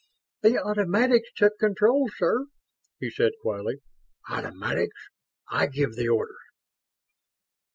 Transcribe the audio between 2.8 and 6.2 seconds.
he said, quietly. "Automatics! I give the